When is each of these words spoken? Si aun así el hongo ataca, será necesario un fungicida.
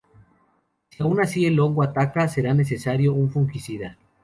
Si 0.89 1.03
aun 1.03 1.19
así 1.21 1.45
el 1.45 1.59
hongo 1.59 1.83
ataca, 1.83 2.27
será 2.27 2.55
necesario 2.55 3.13
un 3.13 3.29
fungicida. 3.29 3.99